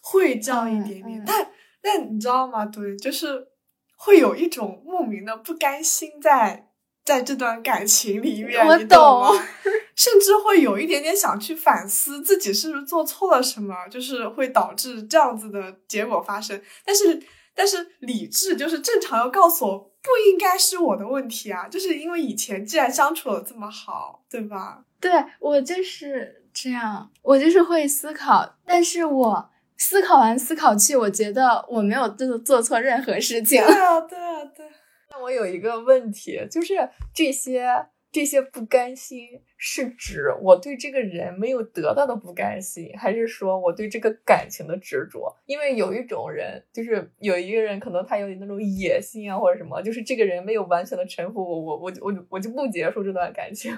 [0.00, 1.22] 会降一点点。
[1.26, 1.44] 但
[1.82, 2.64] 但你知道吗？
[2.66, 3.48] 对，就是
[3.96, 6.66] 会有一种莫名的不甘心在。
[7.02, 9.32] 在这段感情里面，我懂，
[9.96, 16.60] 甚至会有一点点想去反思自己是不是做错了什么，就是会导致这样子的结果发生。
[16.84, 17.20] 但是，
[17.54, 24.84] 但是理智就是正常要告诉我，不应该是我的问题啊，就是因为以前既然相处的这么好，对吧？
[25.00, 29.49] 对我就是这样，我就是会思考，但是我
[29.80, 33.64] 思考完思考去，我觉得我没有做做错任何事情。
[33.64, 34.66] 对啊，对啊，对。
[35.10, 36.74] 那我有一个问题，就是
[37.14, 45.34] 这些这些不甘心，是指我对这个人没有得到的不甘心，还是说我对这个感情的执着？
[45.46, 53.72] 因为有一种人，就是有一个人，可能他有点那种野心啊，或者什么，就是这个人没有完全的臣服我，我我我我就不结束这段感情。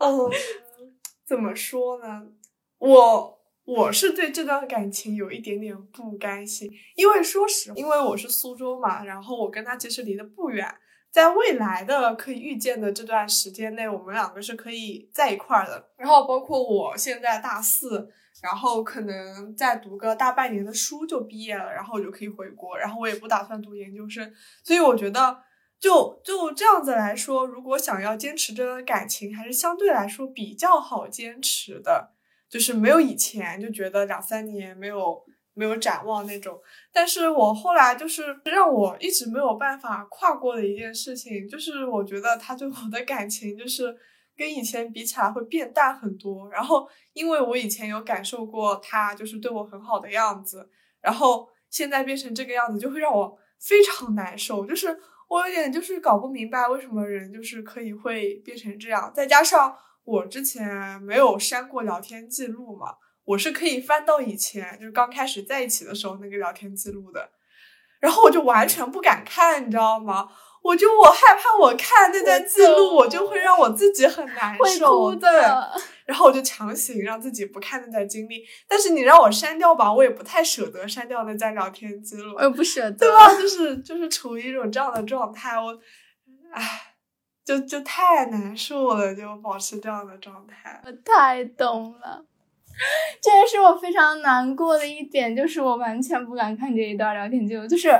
[0.00, 0.10] 嗯，
[1.24, 2.26] 怎么说呢？
[2.78, 3.43] 我。
[3.64, 10.68] 我是对这段感情有一点点不甘心，因为说实，因为我是苏州嘛，然后我跟他其实离得不远，
[11.10, 15.88] 在未来的可以预见的这段时间内，我们两个是可以在一块儿的。
[15.96, 18.10] 然后包括我现在大四，
[18.42, 24.30] 然后可能再读个大半年的书就毕业了，然后我就可以回国，然后我也不打算读研究生，
[24.62, 25.38] 所以我觉得
[25.80, 32.13] 就就这样子来说，如果想要坚持这段感情，还是相对来说比较好坚持的。
[32.54, 35.20] 就是没有以前就觉得两三年没有
[35.54, 36.56] 没有展望那种，
[36.92, 43.92] 但是我后来就是让我一直没有办法跨过的一件事情，就是我觉得他对我的感情就是
[44.36, 46.48] 跟以前比起来会变淡很多。
[46.48, 54.64] 然后因为我以前有感受过他就是对我很好的样子，然后现在变成这个样子，就会让我非常难受。
[54.64, 54.96] 就是
[55.28, 59.76] 我有点就是搞不明白为什么人就是可以会变成这样，再加上。
[60.04, 67.30] 我之前没有删过聊天记录嘛，我是可以翻到以前就是刚开始在一起的时候那个聊天记录的，
[68.00, 70.28] 然后我就完全不敢看，你知道吗？
[70.62, 75.30] 我就我害怕我看那段记录，我就会让我自己很难受，对。
[76.06, 83.34] 然后我就强行让自己不看那段经历，但是你让我删掉吧，我也不太舍得删掉那段聊天记录，我也不舍得，对吧？
[83.34, 85.78] 就是就是处于一种这样的状态，我，
[86.52, 86.93] 唉。
[87.44, 90.80] 就就太难受了，就保持这样的状态。
[90.84, 92.24] 我太懂了，
[93.20, 97.90] 这也是我非常难过的一点，就是我完全不敢看这一段聊天记录，就是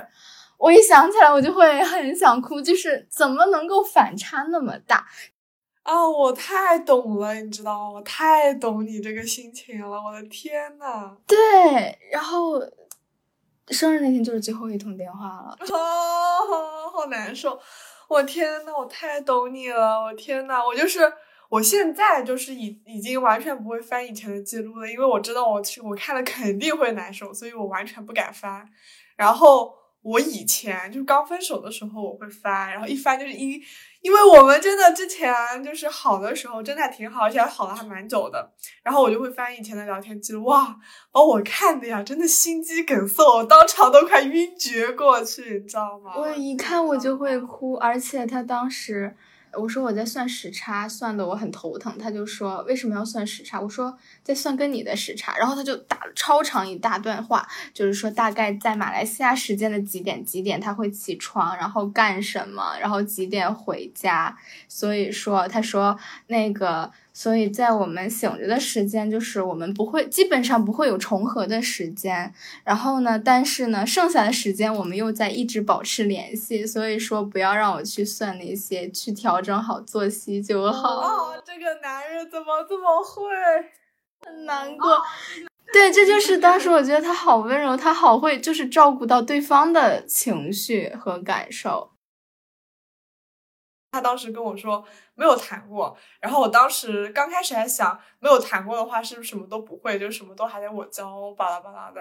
[0.57, 5.07] 我一想起来我就会很想哭，就是怎么能够反差那么大
[5.83, 6.09] 啊！
[6.09, 7.91] 我太懂了，你知道吗？
[7.91, 11.15] 我太懂你这个心情了，我的天呐。
[11.27, 12.59] 对，然后
[13.69, 17.61] 生日那天就是最后一通电话了，啊，好难受。
[18.09, 20.03] 我天呐，我太懂你了！
[20.05, 21.01] 我天呐，我就是
[21.49, 28.69] 我现在就是已已经完全不会翻以前的记录了，因为我知道我去我看了肯定会难受，所以我完全不敢翻。
[29.17, 29.75] 然后。
[30.05, 33.59] 我以前就是刚分手的时候，我会翻，然后一翻就是一，
[34.05, 38.53] 因为我们真的之前就是好的时候真的挺好，而且还好了还蛮久的。
[38.83, 40.77] 然后我就会翻以前的聊天记录，哇，
[41.11, 46.12] 把我看的呀，真的心肌梗塞，我当场都快晕厥过去，你知道吗？
[46.19, 49.17] 我一看我就会哭，而且他当时。
[49.57, 51.97] 我说我在算时差，算的我很头疼。
[51.99, 53.61] 他就说为什么要算时差？
[53.61, 55.37] 我说在算跟你的时差。
[55.37, 64.37] 然后他就打了超长一大段话，就是说大概在马来西亚时间的几点几点他会起床，然后干什么，然后几点回家。
[64.69, 66.90] 所以说他说那个。
[67.16, 72.35] 所以在我们醒着的时间，就是我们不会基本上不会有重合的时间。
[72.64, 76.66] 然后呢，但是呢，剩下的时间我们又在一直保持联系。
[76.66, 80.88] 所以说，不要让我去算那些，去调整好作息就好。
[80.96, 83.24] 哦，这个男人怎么这么会？
[84.27, 85.00] 很难过。
[85.72, 91.94] 对，这就是当时我觉得他好温柔，他好会，就是照顾到对方的情绪和感受。
[93.95, 102.01] 他当时跟我说没有谈过，然后我当时刚开始还想没有谈过的话是不是什么都不会，就什么都还得我教，巴拉巴拉的。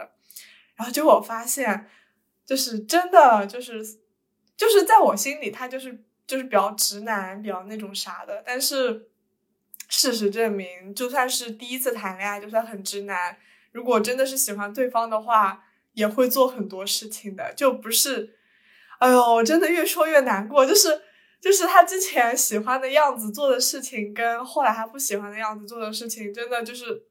[0.76, 1.88] 然后结果发现，
[2.48, 3.86] 就是真的就是
[4.58, 8.42] 就是在我心里他就是就是比较直男，比较那种啥的。
[8.44, 9.10] 但是
[9.88, 13.38] 事实证明，就算是第一次谈恋爱，就算很直男，
[13.72, 18.36] 如果真的是喜欢对方的话，也会做很多事情的，就不是。
[18.98, 21.04] 哎呦，我真的越说越难过，就是。
[21.44, 27.04] 就是他之前喜欢的样子做的事情，跟后来他不喜欢的样子做的事情，真的就是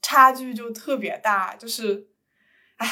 [0.00, 1.54] 差距就特别大。
[1.54, 2.08] 就是，
[2.78, 2.88] 唉，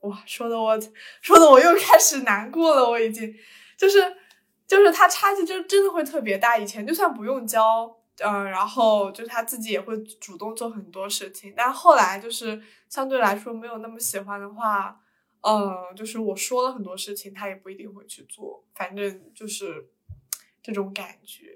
[0.00, 0.78] 哇，说的我
[1.22, 3.34] 说的我又开始难过了，我已经
[3.78, 4.14] 就是
[4.66, 6.58] 就是他差距就真的会特别大。
[6.58, 15.00] 以前就算不用教，嗯，然后就是他自己也会主动做很多事情，但后来就是相对来说没有那么喜欢的话，
[15.40, 19.88] 嗯，就是我说了很多事情，他也不一定会去做，反正就是
[20.72, 21.46] 这种感觉。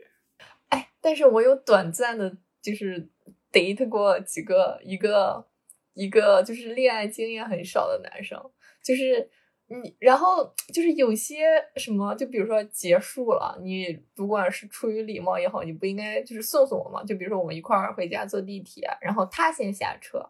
[0.68, 3.08] 哎，但是我有短暂的，就是
[3.52, 5.46] date 过几个一个。
[5.94, 8.42] 一个就是恋爱经验很少的男生，
[8.82, 9.28] 就是
[9.66, 17.04] 你，然后就是有些什么，就比如说结束了，你不管是出于礼貌也好，你不应该就是送送我吗？
[17.04, 20.26] 就比如说我们一块儿回家坐地铁，然后他先下车，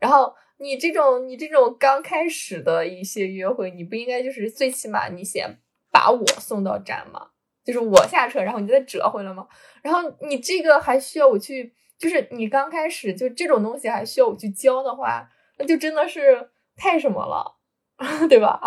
[0.00, 5.60] 然后你这种你这种刚开始的一些约会，你不应该就是最起码你先
[5.92, 7.30] 把我送到站吗？
[7.66, 9.46] 就是我下车，然后你再折回来吗？
[9.82, 11.74] 然后你这个还需要我去？
[11.98, 15.26] 就是你刚开始就这种东西还需要我去教的话，
[15.58, 17.56] 那就真的是太什么了，
[18.28, 18.60] 对吧？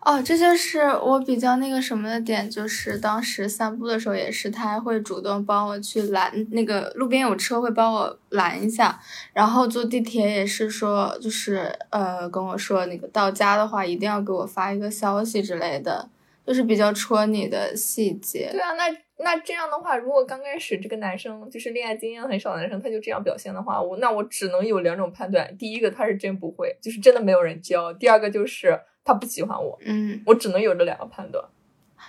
[0.00, 8.98] 哦，这就是我比较那个什么的点，就是当时散步的时候也是，他还会主动帮我去拦那个路边有车会帮我拦一下，
[9.32, 16.08] 然后坐地铁也是说，就是呃跟我说那个到家的话一定要给我发一个消息之类的，
[16.46, 18.48] 就是比较戳你的细节。
[18.52, 18.84] 对啊，那。
[19.16, 29.78] 那这样的话，如果刚开始这个男生就是恋爱经验很少的男生，他就这样表现的话，我那我只能有两种判断：第一个他是真不会，就是真的没有人教；第二个就是他不喜欢我。
[29.84, 31.42] 嗯，我只能有这两个判断。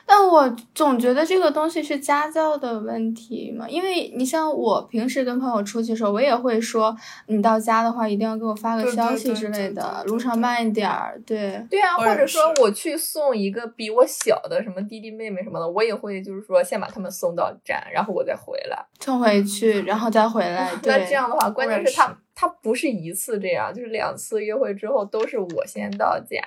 [0.08, 6.96] 但我总觉得这个东西是家教的问题嘛，因为你像我平时跟朋友出去的时候，我也会说，
[7.28, 11.20] 你到家的话一定要给我发个消息之类的，路上慢一点儿。
[11.26, 20.72] 对对啊，或者说我去送一个比我小的什么弟弟妹妹什么的，我也会就是说先把他们送到站，然后我再回来，送回去，然后再回来。
[20.86, 26.40] 那这样的话，关键是他他不是一次这样，就是两次约会之后都是我先到家。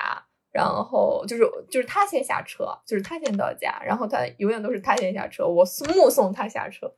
[0.52, 6.92] 然后就是就是他先下车，就是他先到家，然后他永远都是他先下车，我目送他下车。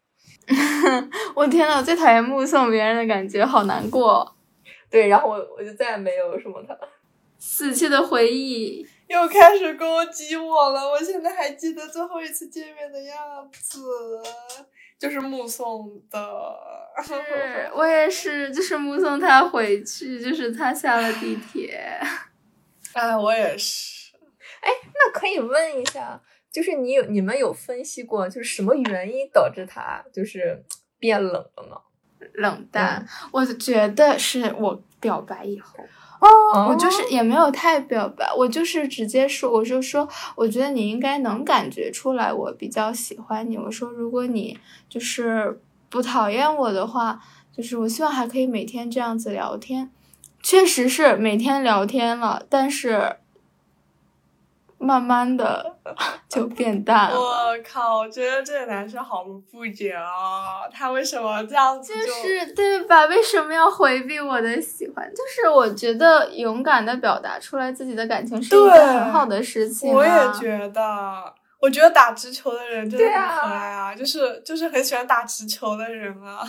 [1.35, 4.37] 我天呐，我最讨厌目送别人的感觉，好难过。
[4.89, 6.77] 对，然后我我就再也没有什么他
[7.39, 10.91] 死去的回忆又开始攻击我了。
[10.91, 13.17] 我现在还记得最后一次见面的样
[13.53, 13.81] 子，
[14.99, 16.19] 就是目送的。
[17.03, 21.81] 是我也是，就是目送他回去，就是他下了地铁。
[22.95, 24.13] 哎，我也是。
[24.61, 26.21] 哎，那可以问一下，
[26.53, 30.63] 就是你有你们有分析过，就是什么原因导致他就是
[30.99, 31.79] 变冷了吗？
[32.35, 35.83] 冷淡，我觉得是我表白以后，
[36.21, 43.57] 哦，我就是也没有太表白，我就是直接说，我就说，我觉得你应该能感觉出来，我比较喜欢你。
[43.57, 44.59] 我说，如果你
[44.91, 47.19] 就是不讨厌我的话，
[47.57, 49.91] 就是我希望还可以每天这样子聊天。
[50.43, 53.17] 确实是每天聊天了，但是
[54.79, 55.77] 慢慢的
[56.29, 57.21] 就变淡了。
[57.21, 57.99] 我靠！
[57.99, 59.23] 我觉得这个男生好
[59.53, 61.93] 不解啊，他为什么这样子？
[61.95, 63.05] 就是对吧？
[63.07, 65.07] 为什么要回避我的喜欢？
[65.11, 69.93] 就是我觉得勇敢的表达出来自己的感情是一件很好的事情。
[69.93, 76.41] 我也觉得，我觉得打直球的人真的很可爱啊，就是就是很喜欢打直球的人啊。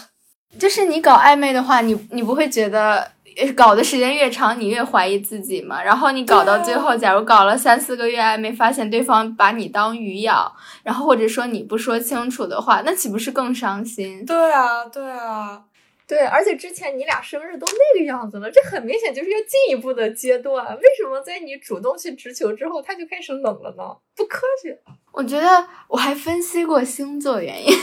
[0.60, 3.10] 就是你搞暧昧的话，你你不会觉得
[3.56, 5.82] 搞的时间越长，你越怀疑自己嘛？
[5.84, 14.26] 然后你搞到最后，假如搞了三四个月还没，发现对方把你当鱼咬，然后或者说你不说清楚的话，那岂不是更伤心？
[14.26, 15.64] 对啊，对啊，
[16.08, 20.66] 对，而且之前你俩生日都那个样子了，这很明显就是要进一步的阶段。
[20.76, 23.84] 为什么在你主动去直球之后，他就开始冷了呢？
[24.16, 24.78] 不科学。
[25.14, 27.74] 我觉得我还分析过星座原因，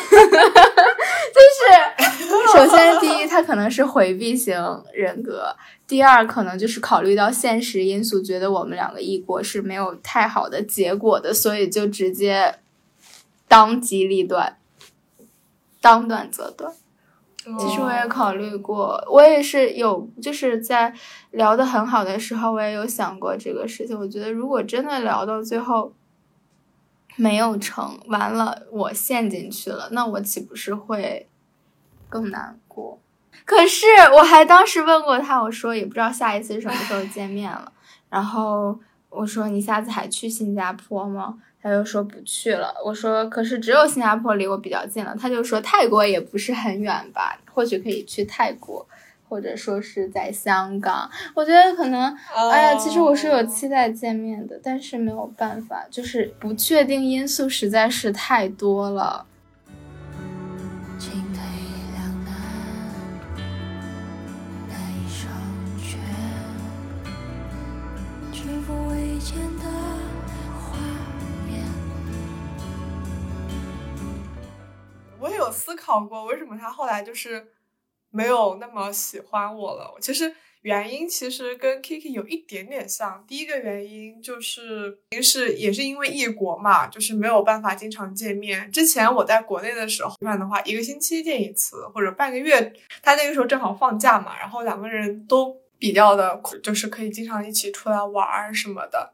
[1.34, 2.18] 就是
[2.56, 4.54] 首先第一，他可能是回避型
[4.92, 5.54] 人格；
[5.86, 12.56] 第二，可能就是考虑到现实因素，觉得我们两个异国是没有太好的结果的，所以就直接
[13.46, 14.58] 当机立断，
[15.80, 16.72] 当断则断。
[17.58, 20.92] 其实我也考虑过，我也是有就是在
[21.30, 23.98] 聊的很好的时候，我也有想过这个事情。
[23.98, 25.90] 我觉得如果真的聊到最后，
[27.18, 31.28] 没有成，完了我陷进去了，那我岂不是会
[32.08, 32.98] 更难过？
[33.44, 37.72] 可是我还当时问过他，我说也不知道下一次什么时候见面了。
[38.08, 38.78] 然后
[39.10, 41.38] 我说你下次还去新加坡吗？
[41.60, 42.72] 他就说不去了。
[42.84, 45.16] 我说可是只有新加坡离我比较近了。
[45.18, 48.86] 他就说泰国也不是很远吧，或许可以去泰国。
[49.28, 59.26] 或者说是在香港，我觉得可能，哎呀，其实我是有期待见面的，但是没有办法，就是不确定因素实在是太多了。
[69.00, 69.64] 以前的
[70.56, 70.78] 画
[71.44, 71.64] 面。
[75.18, 77.48] 我也有思考过，为什么他后来就是
[78.10, 79.94] 没有那么喜欢我了。
[80.00, 83.24] 其实原因其实跟 Kiki 有一点点像。
[83.26, 88.70] 第一个原因就是，是也是因为异国嘛，就是没有办法经常见面。
[88.72, 92.72] 之前我在国内的时候，一般的话一个星期见一次，或者半个月。
[93.02, 99.12] 他那个时候正好放假嘛，然后两个人都比较的，就是可以经常一起出来玩什么的。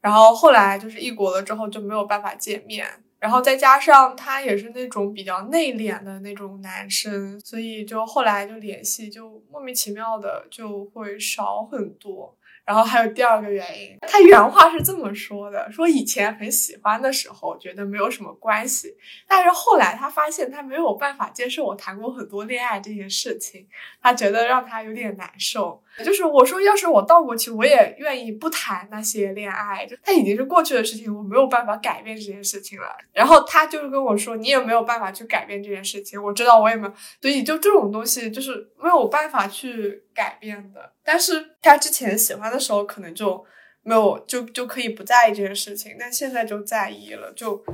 [0.00, 2.86] 然后后来就是异国了之后就没有办法见面，
[3.24, 12.36] 然后再加上他也是那种比较内敛的那种男生，所以就后来就联系就莫名其妙的就会少很多。
[12.64, 18.94] 然后还有第二个原因，他原话是这么说的：说以前很喜欢的时候觉得没有什么关系，
[19.28, 23.66] 但是后来他发现他没有办法接受我谈过很多恋爱这件事情，
[24.00, 25.82] 他觉得让他有点难受。
[26.04, 32.96] 就是我说，要是我倒过去，我也愿意不谈那些恋爱，就他已经是过去的事情，我没有办法改变这件事情了。
[33.12, 40.93] 然后他就是跟我说，你也没有办法去改变这件事情，我知道我也没有，所以就这种东西就是没有办法去改变的。
[41.04, 43.44] 但是他之前喜欢的时候，可能就
[43.82, 47.64] 没有就就可以不在意这件事情，但现在就在意了，就。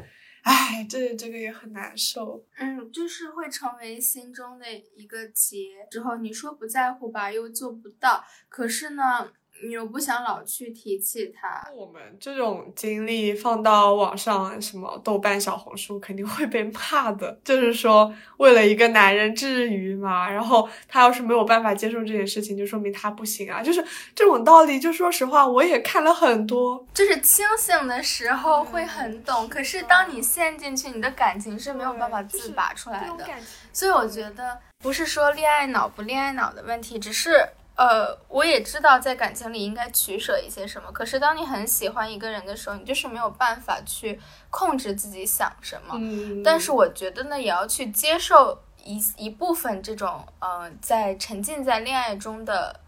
[0.42, 2.42] 唉，这这个也很难受。
[2.56, 4.64] 嗯，就是会成为心中的
[4.96, 5.58] 一个结。
[5.90, 8.24] 之后你说不在乎吧，又做不到。
[8.48, 9.30] 可是呢，
[9.62, 11.62] 你又不想老去提起它。
[11.74, 17.38] 我们这种经历放到网上，什么豆瓣、小红书，肯定会被骂的。
[17.44, 20.30] 就是说，为了一个男人至于吗？
[20.30, 23.62] 然后他要是没有办法接受这件事情，就说明他不行啊。
[23.62, 23.84] 就是
[24.14, 24.80] 这种道理。
[24.80, 26.86] 就说实话，我也看了很多。
[26.94, 33.26] 就是清醒的时候会很懂，可是当你陷进去，你的感情是没有办法自拔出来的。
[33.72, 37.46] 所以我觉得不是说恋爱脑不恋爱脑的问题，只是。
[37.80, 44.20] 呃，我也知道在感情里应该取舍一些什么，可是当你很喜欢一个人的时候，你就是没有办法去
[44.50, 45.94] 控制自己想什么。
[45.96, 52.78] 嗯，但是我觉得呢，也要去接受一一部分这种，呃，在沉浸在恋爱中的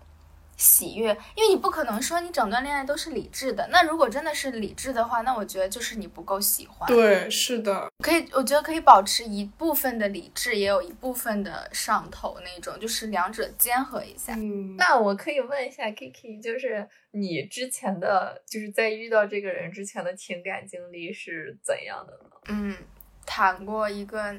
[0.57, 3.67] 喜悦，因为你不可能说你整段恋爱都是理智的。
[3.73, 6.87] 那如果真的是理智的话，那我觉得就是你不够喜欢。
[6.89, 14.35] 对，是的，可以，我觉得可以保持一部分的理智，也有一部分的上头那种，就是两者兼合一下。
[14.37, 22.31] 嗯，那我可以问一下 Kiki，就是你之前的，就是在遇到这个人之前的情感经历是怎样的呢？
[22.49, 22.77] 嗯，
[23.27, 24.35] 谈过一个。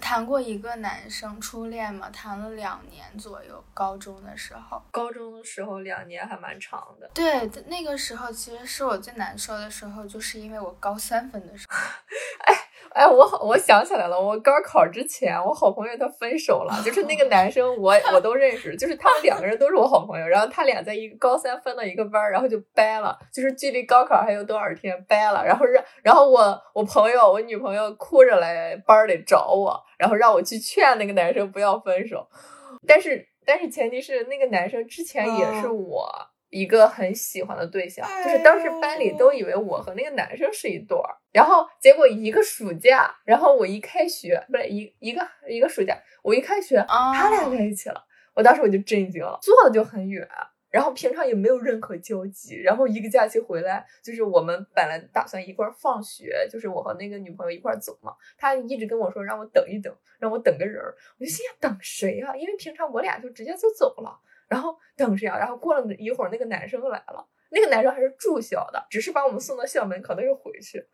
[0.00, 4.82] 谈过一个男生初恋嘛，谈了两年左右，高中的时候。
[4.90, 7.10] 高中的时候两年还蛮长的。
[7.14, 11.76] 对，那个时候其实是我最难受的时候，就是因为我高三分的时候。
[12.44, 12.54] 哎
[12.94, 29.82] 哎，我好，我想起来了，我高考之前，我好朋友他分手了，就是那个男生我我都认识，就是他们两个人都是我好朋友，然后他俩在一个高三分到一个班，然后就掰了，就是距离高考还有多少天掰了，然后让然后我我朋友我女朋友哭着来班里找我。
[29.98, 32.26] 然后让我去劝那个男生不要分手，
[32.88, 36.12] 但是但是前提是那个男生之前也是我
[36.52, 50.28] 一个很喜欢的对象，哦、就是当时班里都以为我和那个男生是一对儿，然后结果一个暑假，然后我一开学不是一一个一个暑假，我一开学、哦、他俩在一起了，我当时我就震惊了，坐的就很远。
[50.70, 62.34] 然后平常也没有任何交集，然后一个假期回来，就是我们本来打算一块儿放学，就是我和那个女朋友一块儿走嘛，他一直跟我说让我等一等，让我等个人儿，我就心想等谁啊？
[62.34, 64.18] 因为平常我俩就直接就走了，
[64.52, 65.38] 然后等着呀？
[65.38, 70.84] 然后过了一会儿，那个男生来了，那个男生还是住校的，只是把我们送到校门口，他又回去。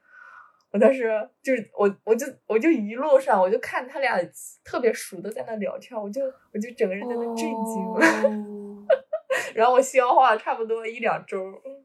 [0.70, 4.16] 我当时就是我，我就我就一路上我就看他俩
[4.64, 8.28] 特别熟的在那聊天，我就我就整个人在那震惊了。
[8.28, 8.84] 哦
[9.54, 11.38] 然后我消化了差不多一两周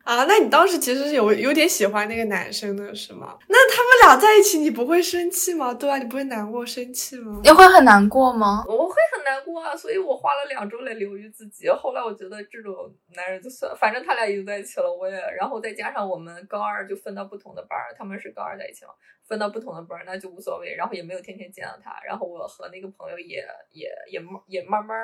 [0.04, 3.38] 啊，那你当时其实是有有点喜欢那个男生的是吗？
[3.50, 5.74] 那他们俩在一起，你不会生气吗？
[5.74, 7.42] 对啊，你不会难过、生气吗？
[7.44, 8.64] 你会很难过吗？
[8.68, 11.68] 我会很难过啊，所以我花了两周来疗愈自己。
[11.70, 18.92] 后来我觉得这种男人就算，反正他俩已经在一起了，我也，然后再加上我们高二就分到不同的班，他们是高二在一起嘛，
[19.28, 20.76] 分到不同的班，那就无所谓。
[20.76, 24.96] 然后也没有天天见到他，然后我和那个朋友也也也也慢慢。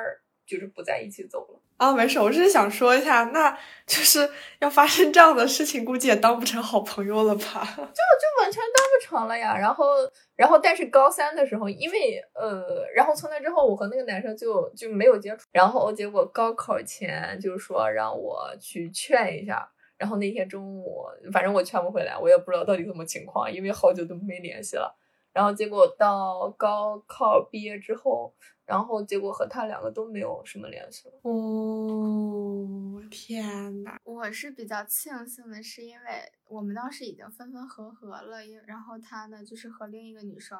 [0.50, 4.28] 就是不在一起走了啊，没事，我只是想说一下，那就是
[4.58, 7.64] 要发生这样的事情，估计也当不成好朋友了吧？
[7.76, 9.56] 就就完全当不成了呀。
[9.56, 9.86] 然后，
[10.34, 15.46] 然后，但是高三的时候，因为呃，然后从那之后，我和那个男生就就没有接触。
[15.52, 24.98] 然后结果高考前就说让我去劝一下，然后那天中午，反正我劝不回来，我也不知道到底什么情况，因为好久都没联系了。
[25.32, 28.34] 然后结果到高考毕业之后。
[28.70, 31.14] 然后结果和他两个都没有什么联系了。
[31.22, 40.56] 哦，天呐，我是比较庆幸的，是因为我们当时已经分分合合了，因然后他呢就是和另一个女生，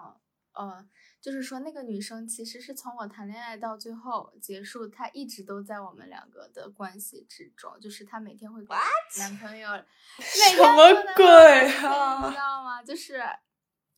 [0.54, 0.84] 呃，
[1.20, 8.74] 就是说那个女生其实是从我谈恋爱到最后结束，她一直都在我们两个的关系之中，就是她每天会给
[9.20, 9.70] 男朋友
[10.18, 11.24] 每什天么鬼
[11.86, 12.82] 啊你知道吗？
[12.82, 13.22] 就是。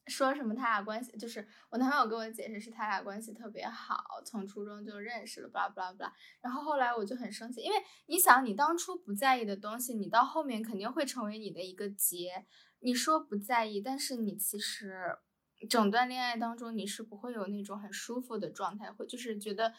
[0.06, 6.12] 说什么他俩关系，就是我男朋友跟我解释是他俩关系特别好，从初中就认识了，巴拉巴拉巴拉。
[6.40, 7.76] 然后后来我就很生气，因为
[8.06, 12.46] 你想，你当初不在意的东西，你到后面肯定会成为你的一个结。
[12.80, 15.18] 你说不在意，但是你其实
[15.68, 19.72] 整段恋爱当中你是不会有那种很舒服的状态，会就是觉得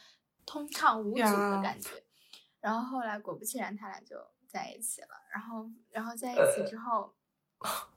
[0.45, 1.89] 通畅无阻的感觉。
[2.61, 4.15] 然后后来果不其然，他俩就
[4.47, 5.09] 在一起了。
[5.33, 7.13] 然后，然后在一起之后，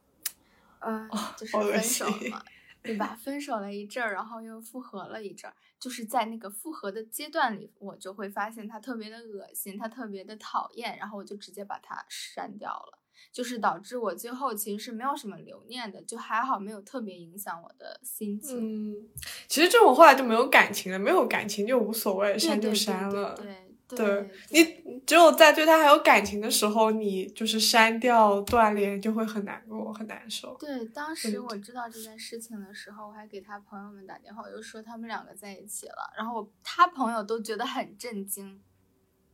[0.81, 2.43] 嗯、就是分手了嘛。
[2.87, 3.19] 对吧？
[3.21, 13.01] 分手了一阵儿，然后又复合了一阵儿，就是在那个复合的阶段里，我就会发现他特别的恶心，他特别的讨厌，然后我就直接把他删掉了，
[13.33, 18.93] 就是导致我最后其实是没有什么留念的，就还好没有特别影响我的心情。
[18.93, 19.09] 嗯，
[19.49, 23.35] 其实这种后来就没有感情了，没有感情就无所谓，对删就对对对删了。
[23.35, 30.57] 对对对，你只有在对他还有感情的时候，你就是删掉断联，就会很难过，很难受。
[30.59, 38.61] 对，当时我知道这件事情的时候，我还给他朋友们打电话，我就说他们两个在一起了，然后他朋友都觉得很震惊，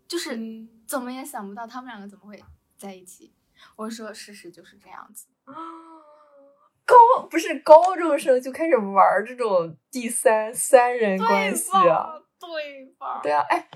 [0.06, 2.42] 就是嗯怎么也想不到他们两个怎么会
[2.76, 3.32] 在一起。
[3.76, 5.28] 我说事实就是这样子，
[6.84, 6.96] 高
[7.30, 12.20] 不是高中生就开始玩这种第三三人关系啊？
[12.38, 13.20] 对吧？
[13.22, 13.68] 对啊，哎，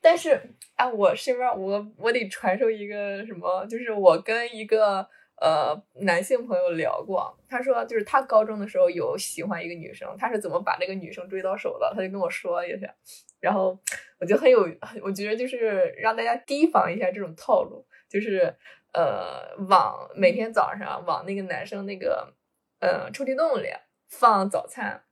[0.00, 0.40] 但是
[0.76, 12.94] 哎，我身边我我得传授一个什么，就是我跟一个呃男性朋友聊过，他说就是他高中的时候有喜欢一个女生，他是怎么把那个女生追到手的，他就跟我说一下，
[13.40, 13.78] 然后
[14.18, 14.68] 我就很有，
[15.02, 18.54] 我觉得就是让大家提防一下这种套路，就是
[18.92, 22.32] 呃往每天早上往那个男生那个
[22.80, 23.68] 呃抽屉洞里
[24.08, 25.04] 放早餐，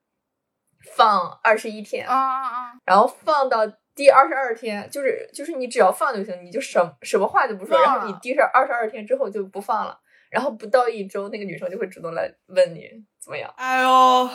[0.96, 2.72] 放二十一天，啊啊啊！
[2.84, 3.66] 然后放到
[3.98, 9.98] 第二十二天，就是就是你只要放就行，你就什什么话都不说，然后你第二二十二天之后就不放了，
[10.30, 12.88] 然后不到一周，那个女生就会主动来问你
[13.18, 13.52] 怎么样。
[13.56, 14.30] 哎呦，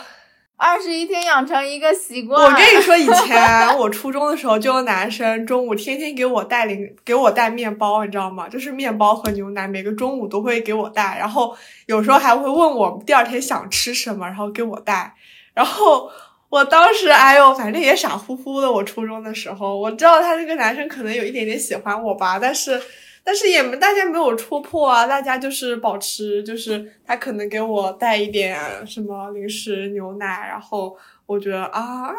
[0.57, 2.43] 二十一天养成一个习惯。
[2.43, 8.49] 我跟你说，以前我初中的时候就有男生中午天天给我带零，给我带面包，你知道吗？
[8.49, 11.55] 就是面包和牛奶，每个中午都会给我带，然后
[11.85, 15.15] 有时候还会问我第二天想吃什么，然后给我带。
[15.53, 16.11] 然后
[16.53, 18.71] 我当时，哎呦，反正也傻乎乎的。
[18.71, 22.79] 我初中的时候，我知道他这个男生可能有一点点喜欢我吧，但是。
[23.25, 30.93] 但是也没大家没有戳破啊，大家就是保持，就是他可能给我带一点什么零食、牛奶，然后
[31.25, 32.11] 我觉得啊，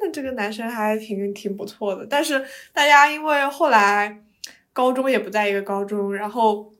[0.00, 2.06] 那这个男生还挺挺不错的。
[2.08, 4.20] 但是大家因为后来
[4.72, 6.72] 高中也不在一个高中，然后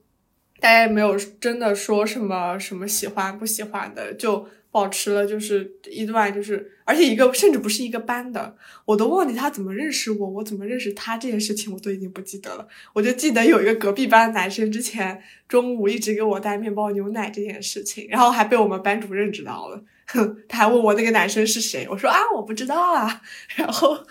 [0.61, 8.55] 大家也没有真的说什么什么喜欢不喜欢的，就保持了就是一段就是，而且一个甚至不是一个班的，
[8.85, 12.67] 我都忘记他怎么认识我，我怎么认识他这件事情我都已经不记得了。
[12.93, 23.21] 我就记得有一个隔壁班的男生之前中午一直给我带面包牛奶这件事情，然后还被我们班主任知道了，哼，他还问我那个男生是谁，我说啊我不知道啊，
[23.55, 24.03] 然后。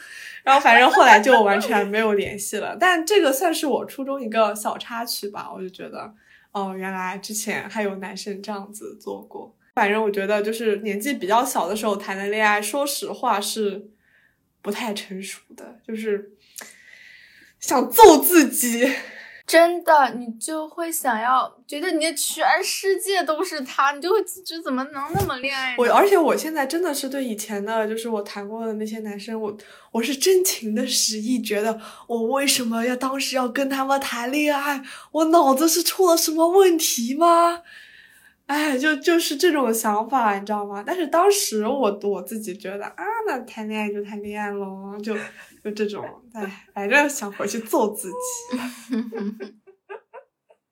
[0.45, 6.13] 然后反正后来就完全没有联系了，但这个算是我初中一个小插曲吧，我就觉得，
[6.51, 9.55] 哦，原来之前还有男生这样子做过。
[9.75, 13.89] 反正我觉得就是年纪比较小的时候谈的恋爱，说实话是
[14.61, 16.33] 不太成熟的，就是
[17.59, 18.91] 想揍自己。
[19.45, 25.75] 真的，你就会想要觉得你的全世界都是他，你就会觉得怎么能那么恋爱？
[25.77, 29.55] 我而且我现在真的是对以前的，就是我谈过的那些男生，我
[29.91, 34.81] 我是真情的实意，觉得我为什么要当时要跟他们谈恋爱？
[35.11, 37.63] 我脑子是出了什么问题吗？
[38.47, 40.83] 哎，就就是这种想法，你知道吗？
[40.87, 45.15] 但是当时我我自己觉得啊，那谈恋爱就谈恋爱喽，就
[45.65, 48.15] 就这种，哎，反正想回去揍自己。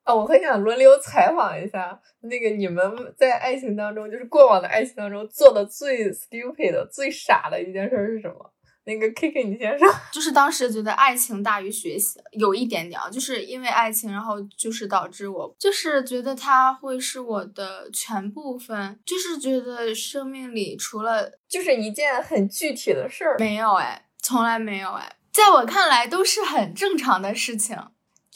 [0.03, 2.83] 啊， 我很想轮流采访一下，那个你们
[3.17, 8.50] 在爱情当中，就是过往的爱情当中做的最 stupid、最傻的一件事是什么？
[8.85, 9.87] 那个 K K，你先说。
[10.11, 27.77] 就是当时觉得爱情大于学习，有一点点啊，就是因为爱情，然后就是导致我就是觉得它会是我的全部分，就是觉得生命里除了就是一件很具体的事儿，没有哎，从来没有哎，在我看来都是很正常的事情，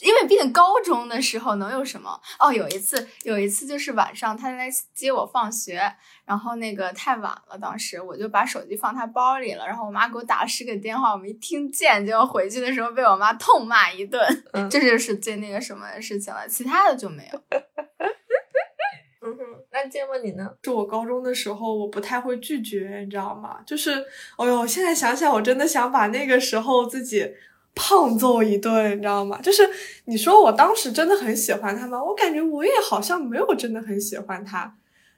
[0.00, 2.20] 因为毕竟高中的时候能有什么？
[2.38, 5.80] 哦，有一次，有一次就是晚上他来接我放学，
[6.24, 14.22] 然后那个太晚了，当时我就把手机放他包里了，然后我妈给我打了十个电话，我没听见，结果回去的时候被我妈痛骂一顿，
[14.52, 17.40] 嗯这就是最那个什么的事情了，其他的就没有。
[19.22, 19.42] 嗯哼，
[19.72, 20.48] 那芥末你呢？
[20.62, 23.58] 就我高中的时候，我不太会拒绝，你知道吗？
[23.66, 23.90] 就是，
[24.36, 27.34] 哎呦，现在想想，我真的想把那个时候自己
[27.78, 29.38] 胖揍一顿，你知道吗？
[29.42, 29.62] 就是
[30.06, 32.02] 你说我当时真的很喜欢他吗？
[32.02, 34.74] 我感觉我也好像没有真的很喜欢他，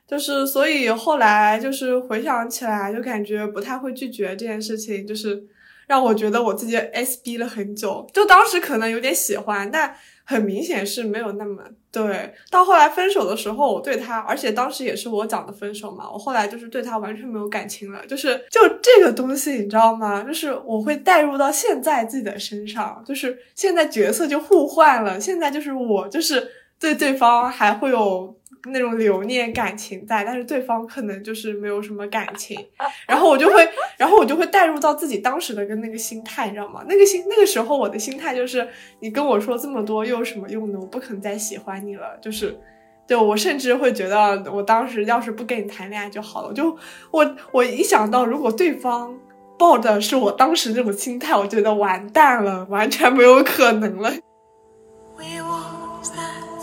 [0.06, 5.42] 就是所以后来就是回想起来，就感觉不太会拒绝这件事情，就是
[5.86, 8.04] 让我觉得我自己 S B 了很久。
[8.12, 9.94] 就当时可能有点喜欢，但
[10.30, 12.34] 很明显是没有那么对。
[12.50, 18.04] 到后来分手的时候，我对他，而且当时也是我讲的分手嘛，我后来就是对他完全没有感情了。
[18.06, 20.22] 就是就这个东西，你知道吗？
[20.22, 26.46] 就是我会带入到现在自己的身上，就是现在角色就互换了，现在就是我就是
[26.78, 28.37] 对对方还会有。
[28.66, 32.58] 那种留念感情在，但是对方可能就是没有什么感情，
[33.06, 36.84] 然后我就会，然后我就会带入到自己当时的跟那个心态，你知道吗？
[36.88, 38.68] 那个心那个时候我的心态就是，
[39.00, 40.78] 你跟我说这么多又有什么用呢？
[40.80, 42.58] 我不可能再喜欢你了，就是，
[43.06, 46.52] 对我甚至会觉得，我当时要是不跟你谈恋爱就好了。
[46.52, 46.76] 就
[47.10, 49.16] 我我一想到如果对方
[49.58, 54.10] 抱的是我当时那种心态，我觉得完蛋了，完全没有可能了。
[55.16, 56.62] We were that